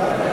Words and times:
Amen. 0.00 0.29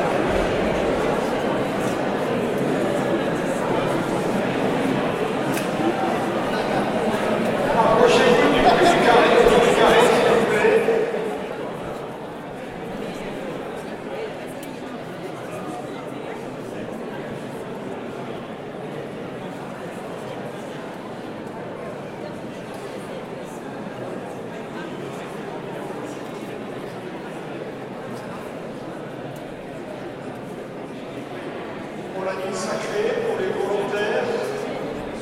la 32.27 32.33
nuit 32.33 32.53
sacrée 32.53 33.23
pour 33.25 33.39
les 33.39 33.47
volontaires, 33.47 34.25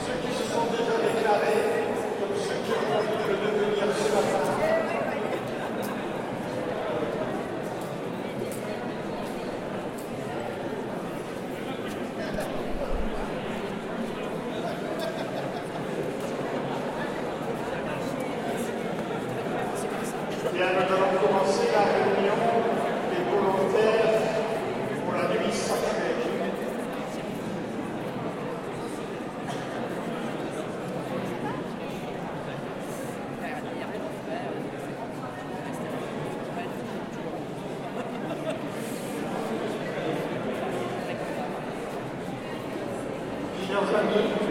ceux 0.05 0.17
qui 0.25 0.35
se 0.35 0.43
sont 0.51 0.65
déjà 0.71 0.97
déclarés 1.05 1.85
comme 2.19 2.35
ceux 2.35 2.57
qui 2.65 2.71
ont 2.73 2.97
envie 2.97 3.17
de 3.21 3.29
le 3.29 3.37
devenir 3.45 3.85
ce 3.95 4.05
matin. 4.15 4.55
Yeah, 20.55 21.04
Ja, 43.75 44.44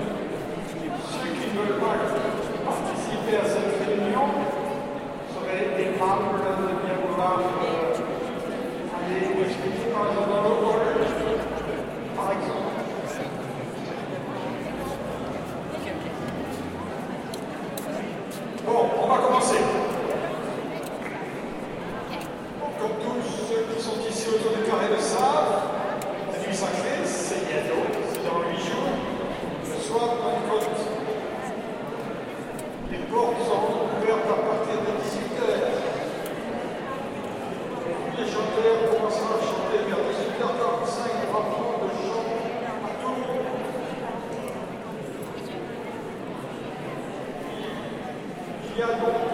Les 32.95 33.01
portes 33.07 33.43
sont 33.45 33.91
ouvertes 33.99 34.31
à 34.31 34.39
partir 34.47 34.79
de 34.79 34.93
18h. 35.03 35.43
Les 38.17 38.27
chanteurs 38.31 38.79
commencent 38.89 39.19
à 39.19 39.43
chanter 39.43 39.79
vers 39.89 39.99
18h45. 39.99 40.95
Il 41.19 41.29
de 41.83 41.91
chant 42.07 42.23
à 42.71 43.03
tout 43.03 43.11
le 43.11 43.23
monde. 43.27 43.51
Il 48.71 48.79
y 48.79 48.83
a. 48.83 49.34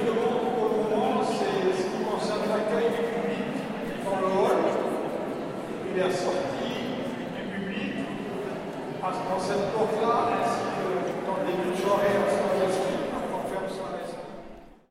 entrée 2.71 2.89
du 2.89 3.03
public 3.03 4.05
dans 4.05 4.19
le 4.19 4.27
hall. 4.27 4.57
et 5.93 5.99
la 5.99 6.11
sortie 6.11 6.95
du 7.35 7.43
public 7.51 7.93
dans 9.01 9.39
cette 9.39 9.71
porte-là, 9.73 10.29
ainsi 10.39 10.61
que 10.77 11.27
dans 11.27 11.39
les 11.45 11.69
deux 11.69 11.81
soirées. 11.81 12.20